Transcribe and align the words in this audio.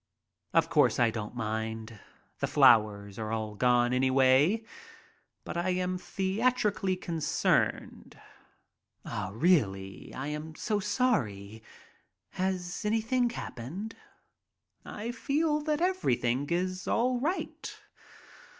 Of 0.51 0.67
course 0.67 0.97
I 0.97 1.11
don't 1.11 1.35
mind; 1.35 1.99
the 2.39 2.47
flowers 2.47 3.19
are 3.19 3.31
all 3.31 3.53
gone, 3.53 3.93
anyway. 3.93 4.63
But 5.43 5.57
I 5.57 5.69
am 5.75 5.99
theatrically 5.99 6.95
concerned. 6.95 8.19
"Ah, 9.05 9.29
really 9.31 10.11
I 10.15 10.25
am 10.29 10.55
so 10.55 10.79
sorry. 10.79 11.61
Has 12.31 12.83
anything 12.83 13.29
happened?" 13.29 13.95
I 14.83 15.11
feel 15.11 15.61
that 15.65 15.81
everything 15.81 16.49
is 16.49 16.87
all 16.87 17.19
right. 17.19 17.79